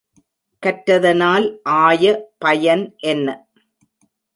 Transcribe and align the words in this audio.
கற்றதனால் 0.63 1.45
ஆய 1.77 2.03
பயன் 2.37 2.85
என்ன? 3.05 3.27